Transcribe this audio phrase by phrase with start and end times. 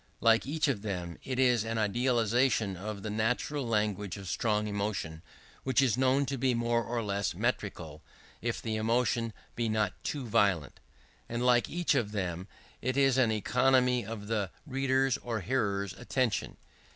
[0.19, 5.21] Like each of them, it is an idealization of the natural language of strong emotion,
[5.63, 8.01] which is known to be more or less metrical
[8.41, 10.79] if the emotion be not too violent;
[11.29, 12.47] and like each of them
[12.81, 16.57] it is an economy of the reader's or hearer's attention.